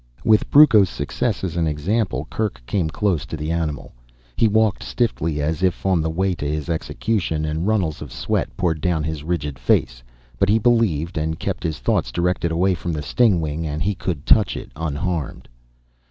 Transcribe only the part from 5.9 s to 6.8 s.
the way to his